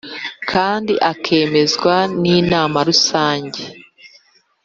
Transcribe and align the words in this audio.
kandi 0.51 0.93
akemezwa 1.11 1.95
n 2.21 2.23
Inama 2.37 2.77
Rusange 2.87 3.61